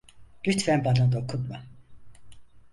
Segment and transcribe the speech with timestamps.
[0.47, 1.63] Lütfen bana dokunma.